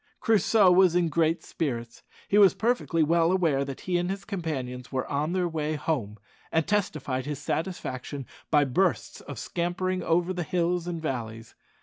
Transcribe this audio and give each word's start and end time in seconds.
Crusoe 0.19 0.71
was 0.71 0.95
in 0.95 1.09
great 1.09 1.43
spirits. 1.43 2.01
He 2.27 2.39
was 2.39 2.55
perfectly 2.55 3.03
well 3.03 3.31
aware 3.31 3.63
that 3.63 3.81
he 3.81 3.99
and 3.99 4.09
his 4.09 4.25
companions 4.25 4.91
were 4.91 5.05
on 5.05 5.33
their 5.33 5.47
way 5.47 5.75
home, 5.75 6.17
and 6.51 6.67
testified 6.67 7.27
his 7.27 7.37
satisfaction 7.37 8.25
by 8.49 8.65
bursts 8.65 9.21
of 9.21 9.37
scampering 9.37 10.01
over 10.01 10.33
the 10.33 10.41
hills 10.41 10.87
and 10.87 10.99
valleys. 10.99 11.53